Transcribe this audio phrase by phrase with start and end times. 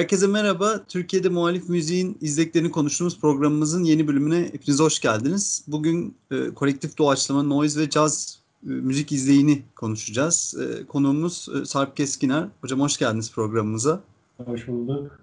[0.00, 0.84] Herkese merhaba.
[0.88, 5.64] Türkiye'de muhalif müziğin izleklerini konuştuğumuz programımızın yeni bölümüne hepiniz hoş geldiniz.
[5.66, 10.56] Bugün e, kolektif doğaçlama, noise ve caz e, müzik izleyini konuşacağız.
[10.60, 12.48] E, konuğumuz e, Sarp Keskiner.
[12.60, 14.00] Hocam hoş geldiniz programımıza.
[14.44, 15.20] Hoş bulduk.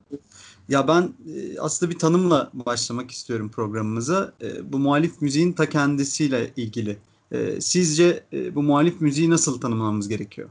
[0.70, 4.34] Ya ben e, aslında bir tanımla başlamak istiyorum programımıza.
[4.42, 6.98] E, bu muhalif müziğin ta kendisiyle ilgili.
[7.32, 10.50] E, sizce e, bu muhalif müziği nasıl tanımlamamız gerekiyor?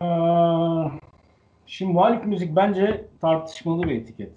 [0.00, 0.90] Aa,
[1.70, 4.32] şimdi muhalif müzik bence tartışmalı bir etiket.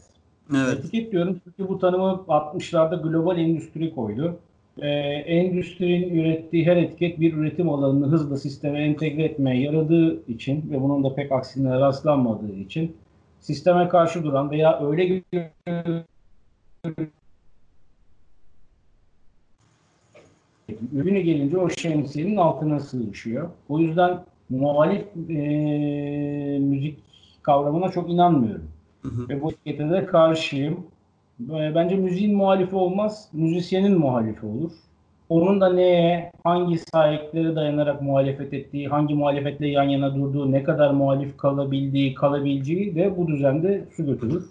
[0.56, 0.80] Evet.
[0.80, 4.40] Etiket diyorum çünkü bu tanımı 60'larda global endüstri koydu.
[4.78, 10.82] Ee, endüstrinin ürettiği her etiket bir üretim alanını hızla sisteme entegre etmeye yaradığı için ve
[10.82, 12.96] bunun da pek aksine rastlanmadığı için
[13.40, 15.22] sisteme karşı duran veya öyle
[20.94, 23.50] ürüne gelince o şemsiyenin altına sığışıyor.
[23.70, 24.20] O yüzden
[24.50, 27.13] muhalif e, müzik
[27.44, 28.68] kavramına çok inanmıyorum.
[29.02, 29.30] Hı hı.
[29.30, 30.86] Ve bu etikete de karşıyım.
[31.50, 34.72] Bence müziğin muhalifi olmaz, müzisyenin muhalifi olur.
[35.30, 40.92] Onun da neye, hangi sahiplere dayanarak muhalefet ettiği, hangi muhalefetle yan yana durduğu, ne kadar
[40.92, 44.46] muhalif kalabildiği, kalabileceği de bu düzende su götürür.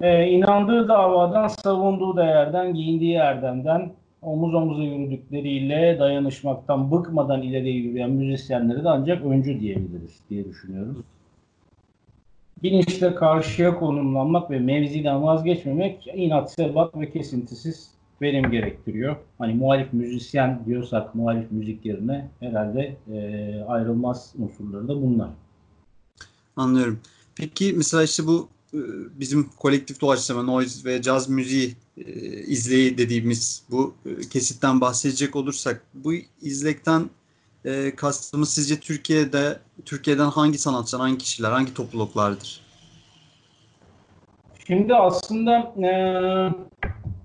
[0.00, 3.90] Ee, inandığı davadan, savunduğu değerden, giyindiği erdemden,
[4.22, 11.04] omuz omuza yürüdükleriyle dayanışmaktan bıkmadan ileriye yürüyen müzisyenlere de ancak öncü diyebiliriz diye düşünüyorum.
[12.62, 17.90] Bilinçle karşıya konumlanmak ve mevziden vazgeçmemek inat, sebat ve kesintisiz
[18.22, 19.16] verim gerektiriyor.
[19.38, 25.30] Hani muhalif müzisyen diyorsak muhalif müzik yerine herhalde e, ayrılmaz unsurları da bunlar.
[26.56, 27.00] Anlıyorum.
[27.34, 28.78] Peki mesela işte bu e,
[29.20, 32.02] bizim kolektif doğaçlama, noise ve caz müziği e,
[32.42, 36.12] izleyi dediğimiz bu e, kesitten bahsedecek olursak bu
[36.42, 37.10] izlekten
[37.68, 42.60] e, kastımız sizce Türkiye'de Türkiye'den hangi sanatçılar, hangi kişiler, hangi topluluklardır?
[44.66, 45.90] Şimdi aslında e,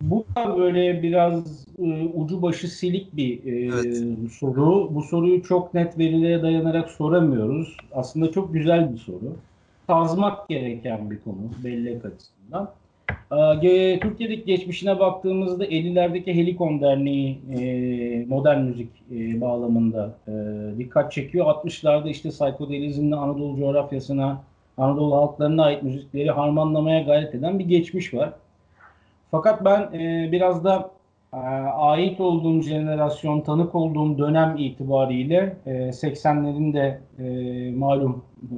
[0.02, 4.04] bu da böyle biraz e, ucu başı silik bir e, Evet.
[4.40, 4.96] soru.
[4.96, 7.78] Bu soruyu çok net verilere dayanarak soramıyoruz.
[7.92, 9.36] Aslında çok güzel bir soru.
[9.88, 12.72] Kazmak gereken bir konu bellek açısından.
[13.10, 20.32] E, ge- Türkiye'deki geçmişine baktığımızda 50'lerdeki Helikon Derneği e, modern müzik e, bağlamında e,
[20.78, 21.46] dikkat çekiyor.
[21.46, 24.42] 60'larda işte psikodelizmle Anadolu coğrafyasına,
[24.78, 28.34] Anadolu halklarına ait müzikleri harmanlamaya gayret eden bir geçmiş var.
[29.32, 29.94] Fakat ben
[30.32, 30.92] biraz da
[31.34, 38.58] e, ait olduğum jenerasyon, tanık olduğum dönem itibariyle e, 80'lerin de e, malum e,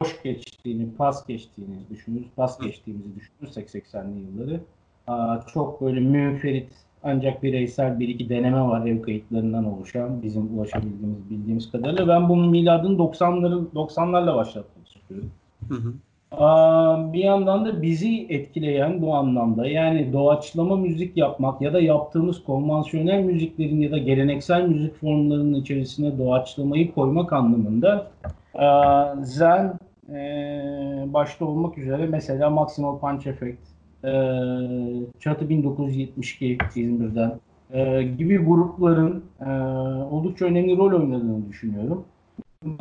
[0.00, 4.60] boş geçtiğini, pas geçtiğini düşünürüz, pas geçtiğimizi düşünürsek 80'li yılları
[5.52, 6.68] çok böyle münferit
[7.02, 12.08] ancak bireysel bir iki deneme var ev kayıtlarından oluşan bizim ulaşabildiğimiz bildiğimiz kadarıyla.
[12.08, 15.30] Ben bunun miladını 90'ların 90'larla başlatmak istiyorum.
[15.68, 15.92] Hı hı.
[17.12, 23.22] Bir yandan da bizi etkileyen bu anlamda yani doğaçlama müzik yapmak ya da yaptığımız konvansiyonel
[23.22, 28.10] müziklerin ya da geleneksel müzik formlarının içerisine doğaçlamayı koymak anlamında
[29.22, 29.78] Zen
[30.10, 33.58] ee, başta olmak üzere mesela Maximal Punch Effect,
[34.04, 34.10] ee,
[35.20, 37.32] Çatı 1972 İzmir'den
[37.72, 39.24] ee, gibi grupların
[40.10, 42.04] oldukça önemli rol oynadığını düşünüyorum.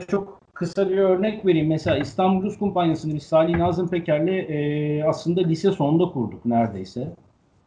[0.08, 1.68] Çok kısa bir örnek vereyim.
[1.68, 7.08] Mesela İstanbul Blues Kumpanyası'nı biz Salih Nazım Peker'le e, aslında lise sonunda kurduk neredeyse.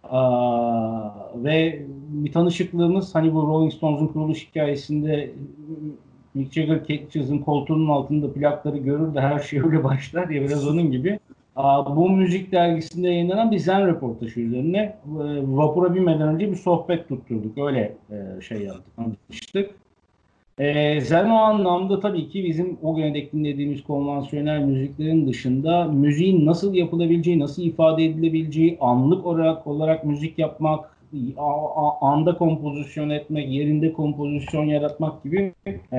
[0.02, 1.10] Aa,
[1.44, 5.30] ve bir tanışıklığımız hani bu Rolling Stones'un kuruluş hikayesinde
[6.34, 10.90] Mick Jagger Catchers'ın koltuğunun altında plakları görür de her şey öyle başlar ya biraz onun
[10.90, 11.18] gibi.
[11.56, 14.96] Aa, bu müzik dergisinde yayınlanan bir zen röportajı üzerine e,
[15.42, 17.58] vapura binmeden önce bir sohbet tutturduk.
[17.58, 19.70] Öyle e, şey yaptık, anlaştık.
[20.58, 26.46] Ee, Zen o anlamda tabii ki bizim o güne dek dinlediğimiz konvansiyonel müziklerin dışında müziğin
[26.46, 30.92] nasıl yapılabileceği, nasıl ifade edilebileceği, anlık olarak olarak müzik yapmak,
[32.00, 35.54] anda kompozisyon etmek, yerinde kompozisyon yaratmak gibi
[35.92, 35.96] ee,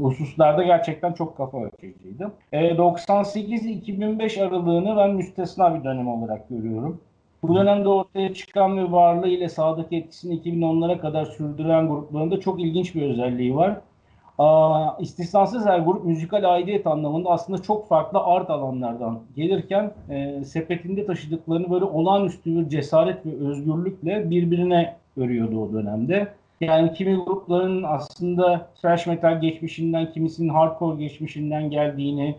[0.00, 2.32] hususlarda gerçekten çok kafa açıcıydı.
[2.52, 7.00] Ee, 98-2005 aralığını ben müstesna bir dönem olarak görüyorum.
[7.42, 12.60] Bu dönemde ortaya çıkan ve varlığı ile sahadaki etkisini 2010'lara kadar sürdüren grupların da çok
[12.60, 13.80] ilginç bir özelliği var.
[14.38, 14.98] Aa,
[15.64, 21.84] her grup müzikal aidiyet anlamında aslında çok farklı art alanlardan gelirken e, sepetinde taşıdıklarını böyle
[21.84, 26.28] olağanüstü bir cesaret ve özgürlükle birbirine örüyordu o dönemde.
[26.60, 32.36] Yani kimi grupların aslında thrash metal geçmişinden, kimisinin hardcore geçmişinden geldiğini,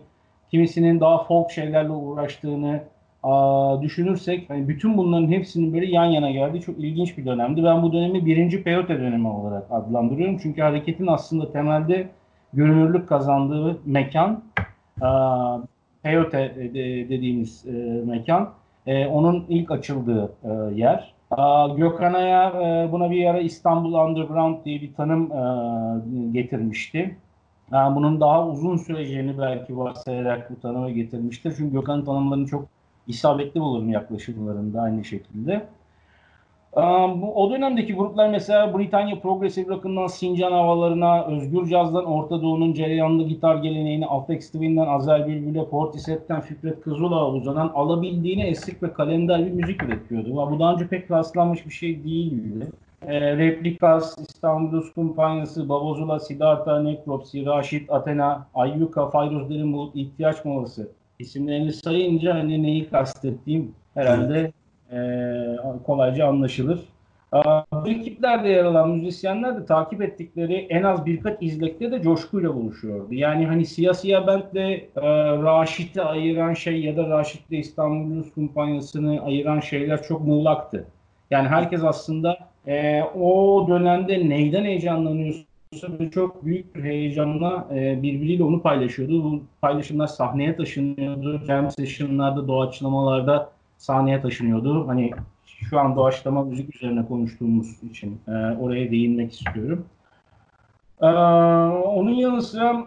[0.50, 2.80] kimisinin daha folk şeylerle uğraştığını,
[3.22, 7.64] Aa, düşünürsek hani bütün bunların hepsinin böyle yan yana geldiği çok ilginç bir dönemdi.
[7.64, 10.38] Ben bu dönemi birinci peyote dönemi olarak adlandırıyorum.
[10.42, 12.08] Çünkü hareketin aslında temelde
[12.52, 14.42] görünürlük kazandığı mekan
[16.02, 16.54] Peyote
[17.08, 17.64] dediğimiz
[18.06, 18.50] mekan.
[18.86, 20.32] Onun ilk açıldığı
[20.74, 21.14] yer.
[21.76, 22.52] Gökhan'a
[22.92, 25.30] buna bir ara İstanbul Underground diye bir tanım
[26.32, 27.16] getirmişti.
[27.72, 31.54] Yani bunun daha uzun süreceğini belki varsayarak bu tanıma getirmiştir.
[31.56, 32.68] Çünkü Gökhan'ın tanımlarını çok
[33.06, 35.66] isabetli bulurum yaklaşımlarında aynı şekilde.
[37.34, 43.56] O dönemdeki gruplar mesela Britanya Progressive Rock'ından Sincan havalarına, Özgür Caz'dan Orta Doğu'nun cereyanlı gitar
[43.56, 49.82] geleneğine, Afex Twin'den Azer Bülbül'e, Portishead'den Fikret Kızılağ'a uzanan alabildiğine esik ve kalender bir müzik
[49.82, 50.50] üretiyordu.
[50.50, 52.66] Bu daha önce pek rastlanmış bir şey değildi.
[53.06, 60.88] E, Replikas, İstanbul Kumpanyası, Babozula, Siddhartha, Nekropsi, Raşit, Athena, Ayyuka, Fayruz Derin İhtiyaç Molası
[61.20, 64.52] isimlerini sayınca hani neyi kastettiğim herhalde
[64.92, 64.98] e,
[65.86, 66.80] kolayca anlaşılır.
[67.72, 73.14] Bu ekiplerde yer alan müzisyenler de takip ettikleri en az birkaç izlekte de coşkuyla buluşuyordu.
[73.14, 75.02] Yani hani siyasiye bentle e,
[75.42, 80.86] Raşit'i ayıran şey ya da Raşit'le İstanbul Blues Kumpanyası'nı ayıran şeyler çok muğlaktı.
[81.30, 85.49] Yani herkes aslında e, o dönemde neyden heyecanlanıyorsa
[86.14, 89.24] çok büyük bir heyecanla e, birbiriyle onu paylaşıyordu.
[89.24, 91.40] Bu paylaşımlar sahneye taşınıyordu.
[91.46, 94.88] Jam session'larda, doğaçlamalarda sahneye taşınıyordu.
[94.88, 95.10] Hani
[95.46, 99.86] şu an doğaçlama müzik üzerine konuştuğumuz için e, oraya değinmek istiyorum.
[101.02, 101.06] E,
[101.86, 102.86] onun yanı sıra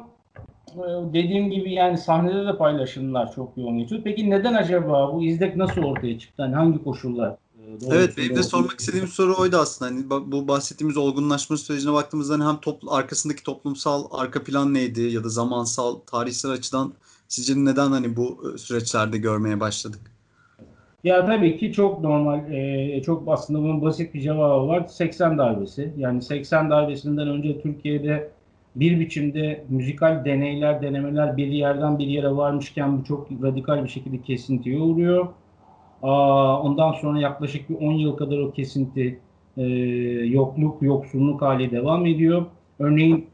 [0.67, 0.81] e,
[1.13, 4.01] dediğim gibi yani sahnede de paylaşımlar çok yoğun geçiyor.
[4.03, 6.41] Peki neden acaba bu izlek nasıl ortaya çıktı?
[6.41, 7.35] Yani hangi koşullar?
[7.81, 9.91] Doğru evet benim de sormak istediğim soru oydu aslında.
[9.91, 15.23] Hani bu bahsettiğimiz olgunlaşma sürecine baktığımızda hani hem toplu, arkasındaki toplumsal arka plan neydi ya
[15.23, 16.93] da zamansal, tarihsel açıdan
[17.27, 20.01] sizce neden hani bu süreçlerde görmeye başladık?
[21.03, 24.87] Ya tabii ki çok normal, e, çok aslında bunun basit bir cevabı var.
[24.87, 25.93] 80 darbesi.
[25.97, 28.31] Yani 80 darbesinden önce Türkiye'de
[28.75, 34.21] bir biçimde müzikal deneyler, denemeler bir yerden bir yere varmışken bu çok radikal bir şekilde
[34.21, 35.27] kesintiye uğruyor.
[36.03, 39.19] Ondan sonra yaklaşık bir 10 yıl kadar o kesinti
[39.57, 39.63] e,
[40.25, 42.45] yokluk, yoksulluk hali devam ediyor.
[42.79, 43.27] Örneğin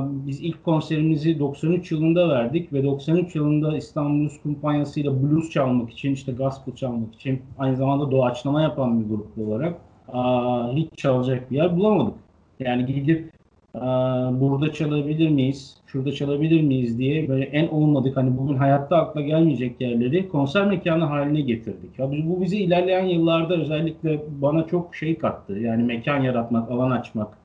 [0.00, 5.90] biz ilk konserimizi 93 yılında verdik ve 93 yılında İstanbul Blues Kumpanyası ile blues çalmak
[5.90, 9.80] için, işte gospel çalmak için aynı zamanda doğaçlama yapan bir grup olarak
[10.76, 12.14] hiç çalacak bir yer bulamadık.
[12.60, 13.32] Yani gidip
[14.40, 19.80] burada çalabilir miyiz, şurada çalabilir miyiz diye böyle en olmadık hani bugün hayatta akla gelmeyecek
[19.80, 21.98] yerleri konser mekanı haline getirdik.
[21.98, 25.52] Ya bu bize ilerleyen yıllarda özellikle bana çok şey kattı.
[25.52, 27.38] Yani mekan yaratmak, alan açmak,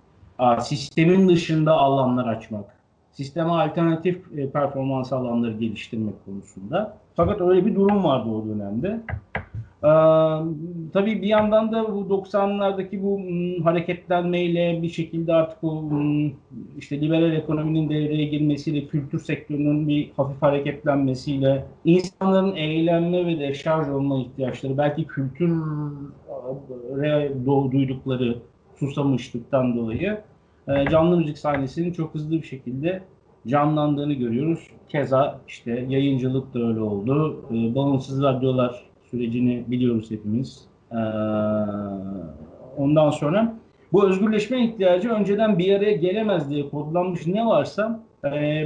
[0.59, 2.65] sistemin dışında alanlar açmak,
[3.11, 6.97] sisteme alternatif e, performans alanları geliştirmek konusunda.
[7.15, 8.99] Fakat öyle bir durum vardı o dönemde.
[9.83, 9.87] Ee,
[10.93, 16.31] tabii bir yandan da bu 90'lardaki bu m, hareketlenmeyle bir şekilde artık bu m,
[16.77, 24.19] işte liberal ekonominin devreye girmesiyle, kültür sektörünün bir hafif hareketlenmesiyle, insanların eğlenme ve deşarj olma
[24.19, 25.49] ihtiyaçları, belki kültüre
[27.71, 28.37] duydukları
[28.79, 30.21] susamışlıktan dolayı
[30.67, 33.03] e, canlı müzik sahnesinin çok hızlı bir şekilde
[33.47, 34.67] canlandığını görüyoruz.
[34.89, 37.45] Keza işte yayıncılık da öyle oldu.
[37.51, 38.85] E, bağımsız radyolar
[39.15, 40.67] sürecini biliyoruz hepimiz.
[40.91, 40.99] E,
[42.77, 43.55] ondan sonra
[43.93, 47.99] bu özgürleşme ihtiyacı önceden bir araya gelemez diye kodlanmış ne varsa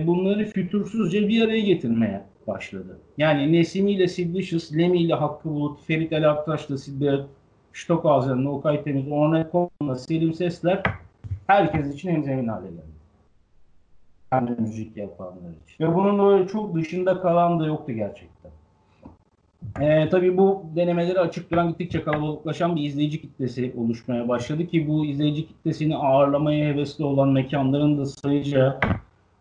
[0.08, 2.98] bunları fütursuzca bir araya getirmeye başladı.
[3.18, 7.26] Yani Nesimi ile Sid Vicious, Lemmy ile Hakkı Bulut, Ferit El Aktaş ile Silbert,
[7.74, 10.84] Stockhausen'le Okay Temiz, Ornette Coleman'la Selim Sesler
[11.48, 13.00] herkes için en zemin hale geldi.
[14.34, 15.86] Yani müzik yapanlar için.
[15.86, 18.52] Ve bunun böyle çok dışında kalan da yoktu gerçekten.
[19.82, 25.06] Ee, tabii bu denemeleri açık duran gittikçe kalabalıklaşan bir izleyici kitlesi oluşmaya başladı ki bu
[25.06, 28.80] izleyici kitlesini ağırlamaya hevesli olan mekanların da sayıca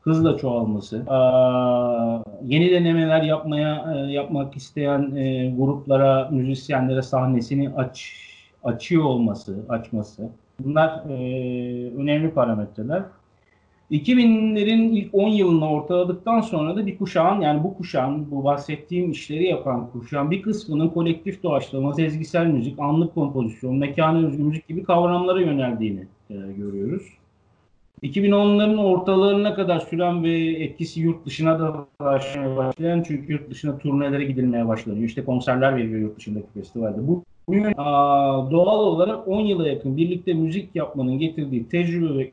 [0.00, 1.14] hızla çoğalması, ee,
[2.46, 8.14] yeni denemeler yapmaya e, yapmak isteyen e, gruplara, müzisyenlere sahnesini aç
[8.64, 10.28] açıyor olması, açması
[10.60, 11.14] bunlar e,
[11.96, 13.02] önemli parametreler.
[13.90, 19.44] 2000'lerin ilk 10 yılını ortaladıktan sonra da bir kuşağın yani bu kuşağın bu bahsettiğim işleri
[19.44, 25.40] yapan kuşağın bir kısmının kolektif doğaçlama, sezgisel müzik, anlık kompozisyon, mekana özgü müzik gibi kavramlara
[25.40, 27.02] yöneldiğini e, görüyoruz.
[28.02, 34.68] 2010'ların ortalarına kadar süren ve etkisi yurt dışına da başlayan çünkü yurt dışına turnelere gidilmeye
[34.68, 35.04] başlanıyor.
[35.04, 37.08] İşte konserler veriliyor yurt dışındaki festivalde.
[37.08, 37.64] Bu bugün
[38.50, 42.30] doğal olarak 10 yıla yakın birlikte müzik yapmanın getirdiği tecrübe ve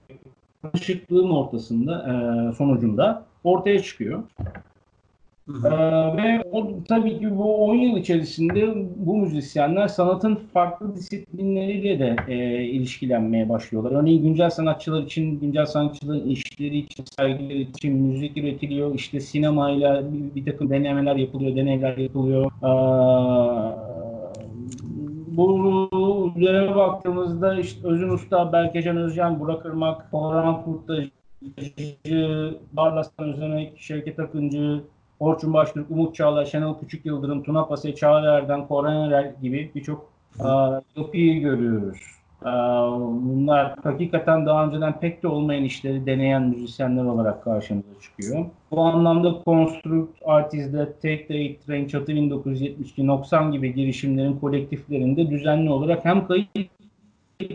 [0.72, 1.94] karışıklığın ortasında
[2.52, 4.24] e, sonucunda ortaya çıkıyor.
[5.50, 5.70] Ee,
[6.18, 12.64] ve o, tabii ki bu 10 yıl içerisinde bu müzisyenler sanatın farklı disiplinleriyle de e,
[12.64, 13.92] ilişkilenmeye başlıyorlar.
[13.92, 18.96] Örneğin güncel sanatçılar için, güncel sanatçıların işleri için, sergiler için müzik üretiliyor.
[18.96, 22.52] İşte sinemayla bir, bir takım denemeler yapılıyor, deneyler yapılıyor.
[22.64, 23.95] Ee,
[25.38, 31.12] bu üzerine baktığımızda işte Özün Usta, Berkecan Özcan, Burak Irmak, Orhan Kurtacı,
[32.74, 34.84] Barlas'tan Özenek, Şevket Akıncı,
[35.20, 40.10] Orçun Baştürk, Umut Çağlar, Şenol Küçük Yıldırım, Tuna Pase, Çağrı Erden, Koran Erel gibi birçok
[40.96, 42.15] yapıyı görüyoruz.
[42.46, 48.46] A, bunlar hakikaten daha önceden pek de olmayan işleri deneyen müzisyenler olarak karşımıza çıkıyor.
[48.72, 55.70] Bu anlamda Construct, Artist'de, Take the Eight Train, Çatı 1972, Noksan gibi girişimlerin kolektiflerinde düzenli
[55.70, 56.48] olarak hem kayıt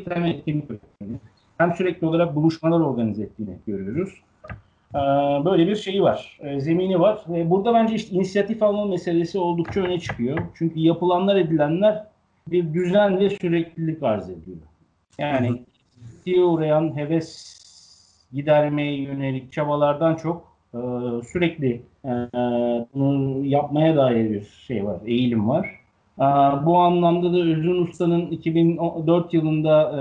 [0.08, 0.70] hem etkinlik
[1.58, 4.10] hem sürekli olarak buluşmalar organize ettiğini görüyoruz.
[4.94, 4.98] Ee,
[5.44, 7.18] böyle bir şeyi var, e, zemini var.
[7.26, 10.38] Burada bence işte inisiyatif alma meselesi oldukça öne çıkıyor.
[10.54, 12.04] Çünkü yapılanlar edilenler
[12.48, 14.58] bir düzen ve süreklilik arz ediyor.
[15.18, 15.62] Yani
[16.26, 17.60] diye uğrayan heves
[18.32, 20.78] gidermeye yönelik çabalardan çok e,
[21.32, 22.10] sürekli e,
[22.94, 25.80] bunu yapmaya dair bir şey var, eğilim var.
[26.64, 29.92] Bu anlamda da Özün Usta'nın 2004 yılında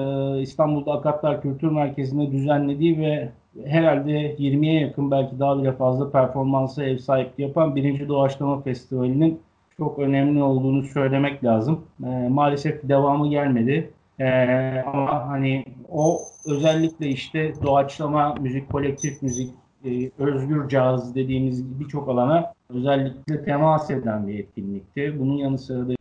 [0.42, 3.30] İstanbul'da Akatlar Kültür Merkezi'nde düzenlediği ve
[3.66, 9.42] herhalde 20'ye yakın belki daha bile fazla performansı ev sahipliği yapan birinci Doğaçlama Festivali'nin
[9.78, 11.86] çok önemli olduğunu söylemek lazım.
[12.04, 13.94] E, maalesef devamı gelmedi.
[14.20, 19.54] E, ama hani o özellikle işte doğaçlama müzik, kolektif müzik,
[19.86, 25.20] e, özgür caz dediğimiz birçok alana özellikle temas eden bir etkinlikti.
[25.20, 25.96] Bunun yanı sıra da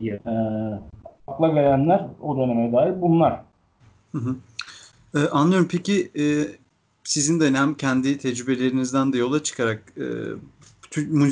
[0.00, 0.34] diye e,
[1.26, 3.40] akla gelenler o döneme dair bunlar.
[4.12, 4.36] Hı hı.
[5.14, 5.68] Ee, anlıyorum.
[5.70, 6.24] Peki e,
[7.04, 10.04] sizin de hem kendi tecrübelerinizden de yola çıkarak e,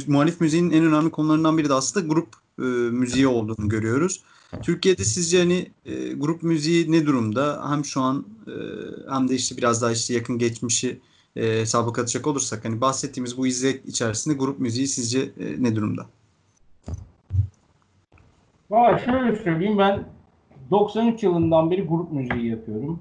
[0.06, 4.22] muhalif müziğin en önemli konularından biri de aslında grup e, müziği olduğunu görüyoruz.
[4.62, 7.70] Türkiye'de sizce hani e, grup müziği ne durumda?
[7.70, 8.52] Hem şu an e,
[9.12, 11.00] hem de işte biraz daha işte yakın geçmişi
[11.36, 16.06] e, hesaba katacak olursak hani bahsettiğimiz bu izlek içerisinde grup müziği sizce e, ne durumda?
[18.70, 20.13] Valla şöyle söyleyeyim ben
[20.70, 22.98] 93 yılından beri grup müziği yapıyorum.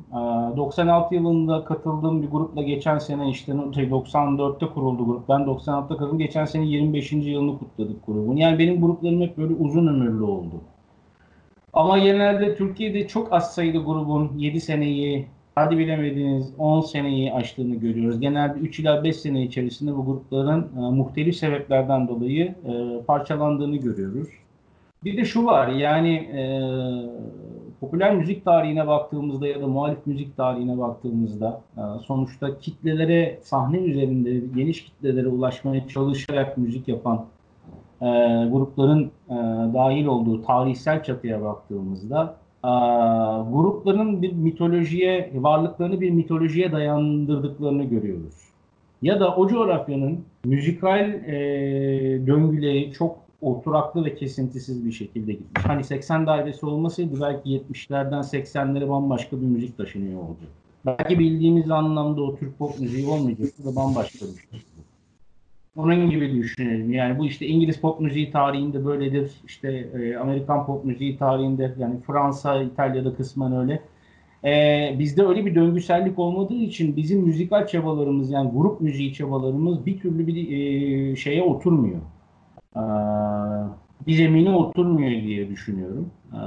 [0.57, 5.29] 96 yılında katıldığım bir grupla geçen sene işte 94'te şey, kuruldu grup.
[5.29, 6.19] Ben 96'da katıldım.
[6.19, 7.11] Geçen sene 25.
[7.11, 8.35] yılını kutladık grubun.
[8.35, 10.61] Yani benim gruplarım hep böyle uzun ömürlü oldu.
[11.73, 18.19] Ama genelde Türkiye'de çok az sayıda grubun 7 seneyi, hadi bilemediğiniz 10 seneyi aştığını görüyoruz.
[18.19, 24.27] Genelde 3 ila 5 sene içerisinde bu grupların e, muhtelif sebeplerden dolayı e, parçalandığını görüyoruz.
[25.05, 26.41] Bir de şu var yani e,
[27.79, 34.41] popüler müzik tarihine baktığımızda ya da muhalif müzik tarihine baktığımızda e, sonuçta kitlelere sahne üzerinde
[34.55, 37.25] geniş kitlelere ulaşmaya çalışarak müzik yapan
[38.01, 38.05] e,
[38.51, 39.33] grupların e,
[39.73, 42.71] dahil olduğu tarihsel çatıya baktığımızda e,
[43.51, 48.43] grupların bir mitolojiye, varlıklarını bir mitolojiye dayandırdıklarını görüyoruz.
[49.01, 51.33] Ya da o coğrafyanın müzikal e,
[52.27, 55.65] döngüleri çok oturaklı ve kesintisiz bir şekilde gitmiş.
[55.65, 60.49] Hani 80 dairesi olmasaydı belki 70'lerden 80'lere bambaşka bir müzik taşınıyor olacak.
[60.85, 64.59] Belki bildiğimiz anlamda o Türk pop müziği olmayacaktı da bambaşka bir şey.
[65.75, 66.93] Onun gibi düşünelim.
[66.93, 69.31] Yani bu işte İngiliz pop müziği tarihinde böyledir.
[69.47, 73.81] İşte e, Amerikan pop müziği tarihinde yani Fransa, İtalya'da kısmen öyle.
[74.43, 79.99] E, bizde öyle bir döngüsellik olmadığı için bizim müzikal çabalarımız yani grup müziği çabalarımız bir
[79.99, 81.99] türlü bir e, şeye oturmuyor.
[82.75, 82.81] E,
[84.07, 86.09] bir zemine oturmuyor diye düşünüyorum.
[86.33, 86.39] E,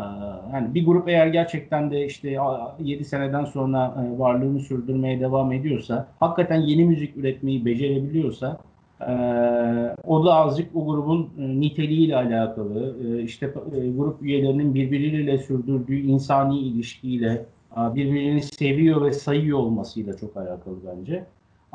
[0.52, 2.38] yani bir grup eğer gerçekten de işte
[2.78, 8.58] 7 seneden sonra e, varlığını sürdürmeye devam ediyorsa, hakikaten yeni müzik üretmeyi becerebiliyorsa
[9.00, 15.38] ee, o da azıcık o grubun e, niteliğiyle alakalı, e, işte e, grup üyelerinin birbiriyle
[15.38, 21.26] sürdürdüğü insani ilişkiyle, birbirini seviyor ve sayıyor olmasıyla çok alakalı bence.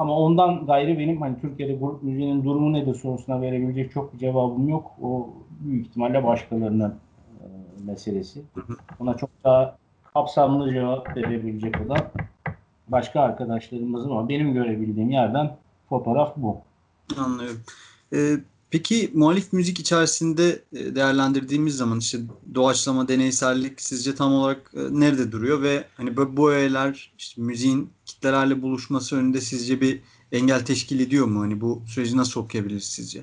[0.02, 4.70] Ama ondan gayrı benim hani Türkiye'de grup müziğinin durumu nedir sorusuna verebilecek çok bir cevabım
[4.70, 4.92] yok.
[5.02, 5.30] O
[5.60, 6.96] büyük ihtimalle başkalarının
[7.86, 8.42] meselesi.
[9.00, 9.78] Ona çok daha
[10.14, 12.12] kapsamlı cevap verebilecek o da
[12.88, 15.58] başka arkadaşlarımızın ama benim görebildiğim yerden
[15.90, 16.58] fotoğraf bu.
[17.18, 17.62] Anlıyorum.
[18.14, 18.36] Ee,
[18.72, 22.18] peki muhalif müzik içerisinde e, değerlendirdiğimiz zaman işte
[22.56, 28.62] doğaçlama, deneysellik sizce tam olarak e, nerede duruyor ve hani bu, öğeler işte müziğin kitlelerle
[28.62, 30.02] buluşması önünde sizce bir
[30.32, 31.40] engel teşkil ediyor mu?
[31.40, 33.22] Hani bu süreci nasıl okuyabiliriz sizce?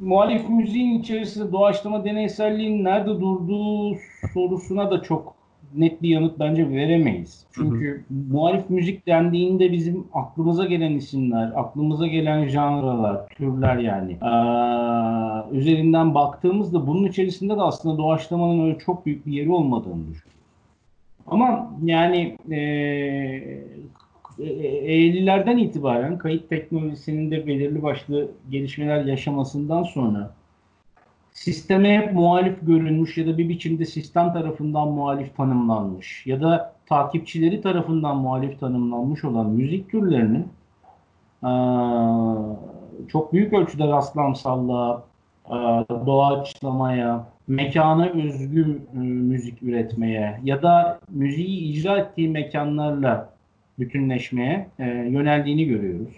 [0.00, 3.96] Muhalif müziğin içerisinde doğaçlama deneyselliğin nerede durduğu
[4.34, 5.39] sorusuna da çok
[5.76, 7.46] net bir yanıt bence veremeyiz.
[7.52, 8.32] Çünkü hı hı.
[8.32, 14.12] muhalif müzik dendiğinde bizim aklımıza gelen isimler, aklımıza gelen janralar, türler yani.
[14.12, 20.40] Ee, üzerinden baktığımızda bunun içerisinde de aslında doğaçlamanın öyle çok büyük bir yeri olmadığını düşünüyorum.
[21.26, 22.56] Ama yani e,
[24.38, 30.34] 50'lerden itibaren kayıt teknolojisinin de belirli başlı gelişmeler yaşamasından sonra
[31.40, 38.16] sisteme muhalif görünmüş ya da bir biçimde sistem tarafından muhalif tanımlanmış ya da takipçileri tarafından
[38.16, 40.48] muhalif tanımlanmış olan müzik türlerinin
[43.08, 45.02] çok büyük ölçüde rastlamsallığa,
[46.06, 53.30] doğaçlamaya, mekana özgü müzik üretmeye ya da müziği icra ettiği mekanlarla
[53.78, 54.68] bütünleşmeye
[55.08, 56.14] yöneldiğini görüyoruz.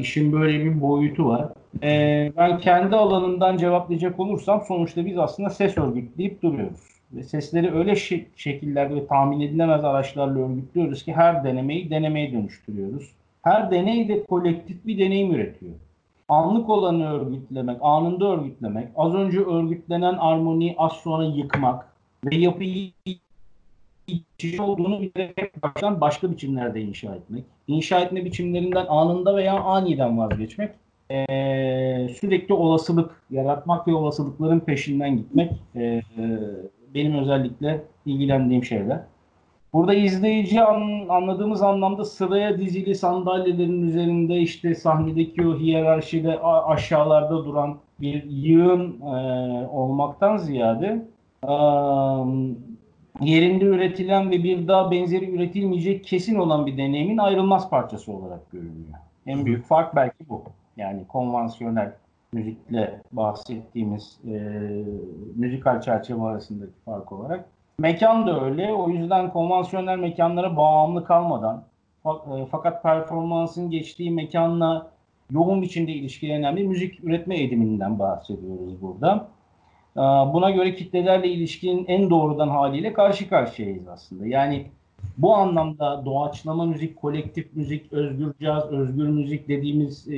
[0.00, 1.48] İşin böyle bir boyutu var.
[1.82, 6.80] Ee, ben kendi alanımdan cevaplayacak olursam sonuçta biz aslında ses örgütleyip duruyoruz.
[7.12, 13.10] Ve sesleri öyle şi- şekillerde ve tahmin edilemez araçlarla örgütlüyoruz ki her denemeyi denemeye dönüştürüyoruz.
[13.42, 15.72] Her deney de kolektif bir deneyim üretiyor.
[16.28, 21.86] Anlık olanı örgütlemek, anında örgütlemek, az önce örgütlenen armoniyi az sonra yıkmak
[22.24, 22.90] ve yapıyı
[24.06, 27.44] içici olduğunu bilerek baştan başka biçimlerde inşa etmek.
[27.68, 30.70] İnşa etme biçimlerinden anında veya aniden vazgeçmek
[31.10, 36.02] e, sürekli olasılık yaratmak ve olasılıkların peşinden gitmek e, e,
[36.94, 39.00] benim özellikle ilgilendiğim şeyler.
[39.72, 47.78] Burada izleyici an, anladığımız anlamda sıraya dizili sandalyelerin üzerinde işte sahnedeki o hiyerarşide aşağılarda duran
[48.00, 49.14] bir yığın e,
[49.68, 51.04] olmaktan ziyade
[51.44, 51.52] e,
[53.20, 58.98] yerinde üretilen ve bir daha benzeri üretilmeyecek kesin olan bir deneyimin ayrılmaz parçası olarak görülüyor.
[59.26, 60.42] En büyük fark belki bu.
[60.80, 61.92] Yani konvansiyonel
[62.32, 64.30] müzikle bahsettiğimiz e,
[65.36, 67.44] müzikal çerçeve arasındaki fark olarak.
[67.78, 68.74] Mekan da öyle.
[68.74, 71.64] O yüzden konvansiyonel mekanlara bağımlı kalmadan
[72.06, 74.90] e, fakat performansın geçtiği mekanla
[75.30, 79.28] yoğun biçimde ilişkilenen bir müzik üretme ediminden bahsediyoruz burada.
[79.96, 80.00] E,
[80.32, 84.26] buna göre kitlelerle ilişkinin en doğrudan haliyle karşı karşıyayız aslında.
[84.26, 84.66] Yani
[85.22, 90.16] bu anlamda doğaçlama müzik, kolektif müzik, özgür caz, özgür müzik dediğimiz e,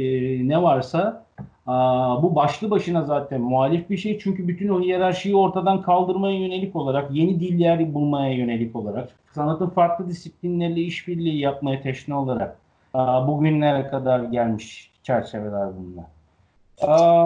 [0.49, 1.25] ne varsa
[1.67, 4.19] a, bu başlı başına zaten muhalif bir şey.
[4.19, 10.09] Çünkü bütün o hiyerarşiyi ortadan kaldırmaya yönelik olarak, yeni diller bulmaya yönelik olarak, sanatın farklı
[10.09, 12.59] disiplinlerle işbirliği yapmaya teşne olarak
[12.95, 16.07] a, bugünlere kadar gelmiş çerçeveler bunlar.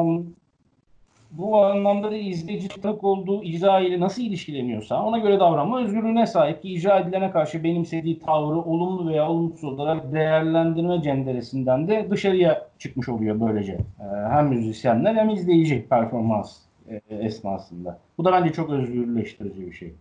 [0.01, 0.35] Um,
[1.39, 6.63] bu anlamda da izleyici tanık olduğu icra ile nasıl ilişkileniyorsa ona göre davranma özgürlüğüne sahip
[6.63, 13.09] ki icra edilene karşı benimsediği tavrı olumlu veya olumsuz olarak değerlendirme cenderesinden de dışarıya çıkmış
[13.09, 13.73] oluyor böylece.
[13.73, 16.57] Ee, hem müzisyenler hem izleyici performans
[16.89, 17.99] e, esnasında.
[18.19, 19.95] Bu da bence çok özgürleştirici bir şey.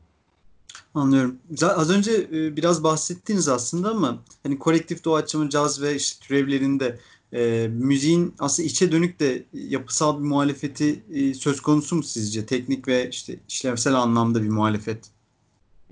[0.95, 1.35] Anlıyorum.
[1.61, 6.95] Az önce e, biraz bahsettiniz aslında ama hani kolektif doğaçlama caz ve işte türevlerinde
[7.33, 12.45] e, müziğin aslında içe dönük de yapısal bir muhalefeti e, söz konusu mu sizce?
[12.45, 15.09] Teknik ve işte işlevsel anlamda bir muhalefet.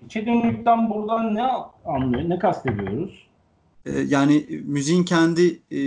[0.05, 1.43] İçe dönükten buradan ne
[1.85, 3.27] anlıyor, ne kastediyoruz?
[3.85, 5.79] E, yani müziğin kendi e,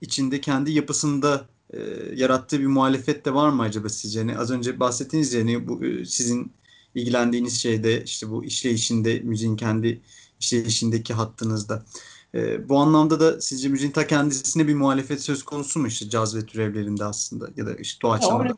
[0.00, 1.78] içinde, kendi yapısında e,
[2.14, 4.18] yarattığı bir muhalefet de var mı acaba sizce?
[4.18, 6.52] Yani az önce bahsettiğiniz yani bu e, sizin
[6.94, 10.00] ilgilendiğiniz şeyde işte bu işleyişinde, müziğin kendi
[10.40, 11.82] işleyişindeki hattınızda.
[12.34, 16.36] E, bu anlamda da sizce müziğin ta kendisine bir muhalefet söz konusu mu işte caz
[16.36, 18.52] ve türevlerinde aslında ya da işte doğaçlamada?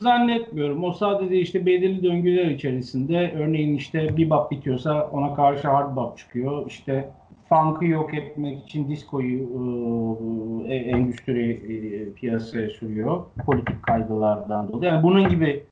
[0.00, 0.84] Zannetmiyorum.
[0.84, 6.18] O sadece işte belirli döngüler içerisinde örneğin işte bir bap bitiyorsa ona karşı hard bap
[6.18, 6.66] çıkıyor.
[6.66, 7.10] İşte
[7.48, 9.38] funk'ı yok etmek için diskoyu
[10.68, 13.24] e, endüstri e, piyasaya sürüyor.
[13.46, 14.92] Politik kaygılardan dolayı.
[14.92, 15.64] Yani bunun gibi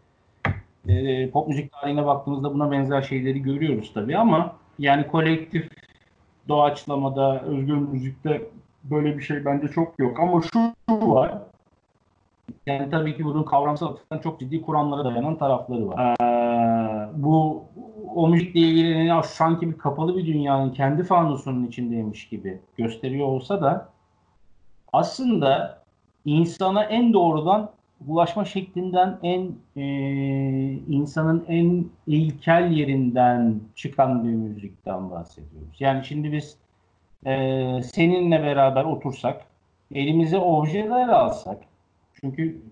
[0.88, 5.68] e, pop müzik tarihine baktığımızda buna benzer şeyleri görüyoruz tabii ama yani kolektif
[6.48, 8.42] doğaçlamada, özgür müzikte
[8.84, 10.20] böyle bir şey bence çok yok.
[10.20, 11.38] Ama şu, var.
[12.66, 16.16] Yani tabii ki bunun kavramsal açıdan çok ciddi kuramlara dayanan tarafları var.
[16.20, 17.64] Ee, bu
[18.14, 23.88] o müzikle ilgili sanki bir kapalı bir dünyanın kendi fanusunun içindeymiş gibi gösteriyor olsa da
[24.92, 25.82] aslında
[26.24, 27.70] insana en doğrudan
[28.08, 29.84] ulaşma şeklinden en e,
[30.88, 35.76] insanın en ilkel yerinden çıkan bir müzikten bahsediyoruz.
[35.80, 36.56] Yani şimdi biz
[37.26, 37.32] e,
[37.82, 39.46] seninle beraber otursak,
[39.94, 41.58] elimize objeler alsak,
[42.20, 42.62] çünkü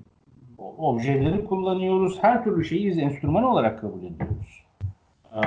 [0.79, 4.65] objeleri kullanıyoruz, her türlü şeyi biz enstrüman olarak kabul ediyoruz.
[5.35, 5.41] Ee,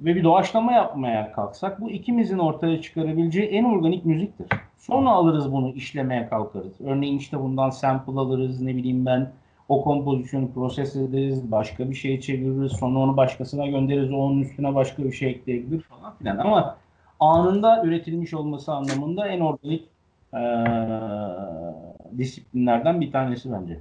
[0.00, 4.46] ve bir doğaçlama yapmaya kalksak bu ikimizin ortaya çıkarabileceği en organik müziktir.
[4.86, 6.72] Sonra alırız bunu işlemeye kalkarız.
[6.84, 9.32] Örneğin işte bundan sample alırız ne bileyim ben
[9.68, 15.04] o kompozisyonu proses ederiz, başka bir şey çeviririz, sonra onu başkasına göndeririz, onun üstüne başka
[15.04, 16.38] bir şey ekleyebilir falan filan.
[16.38, 16.76] Ama
[17.20, 19.84] anında üretilmiş olması anlamında en organik
[20.34, 20.42] e,
[22.18, 23.80] disiplinlerden bir tanesi bence.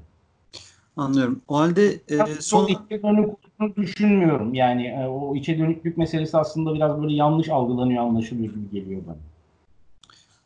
[0.97, 1.41] Anlıyorum.
[1.47, 2.67] O halde e, son...
[2.67, 4.53] içe dönük olduğunu düşünmüyorum.
[4.53, 9.15] Yani e, o içe dönüklük meselesi aslında biraz böyle yanlış algılanıyor, anlaşılıyor gibi geliyor bana.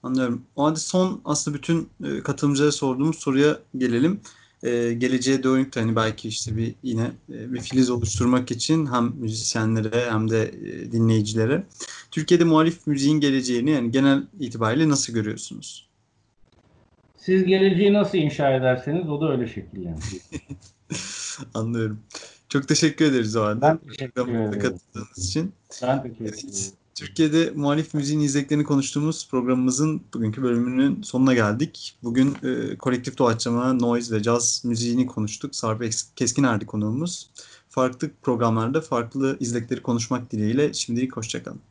[0.04, 0.42] Anlıyorum.
[0.56, 4.22] O halde son aslında bütün e, katılımcılara sorduğumuz soruya gelelim.
[4.64, 10.12] E, geleceğe dönük hani belki işte bir yine e, bir filiz oluşturmak için hem müzisyenlere
[10.12, 11.64] hem de e, dinleyicilere.
[12.12, 15.90] Türkiye'de muhalif müziğin geleceğini yani genel itibariyle nasıl görüyorsunuz?
[17.18, 20.04] Siz geleceği nasıl inşa ederseniz o da öyle şekillenir.
[21.54, 22.00] Anlıyorum.
[22.50, 23.62] Çok teşekkür ederiz o halde.
[23.62, 24.52] Ben teşekkür ederim.
[24.52, 25.54] Katıldığınız için.
[25.82, 26.40] Ben teşekkür ederim.
[26.44, 26.79] Evet.
[27.00, 31.98] Türkiye'de muhalif müziğin izleklerini konuştuğumuz programımızın bugünkü bölümünün sonuna geldik.
[32.04, 35.56] Bugün e, kolektif doğaçlama, noise ve caz müziğini konuştuk.
[35.56, 37.30] Sarp Keskin konuğumuz.
[37.70, 41.62] Farklı programlarda farklı izlekleri konuşmak dileğiyle şimdilik hoşçakalın.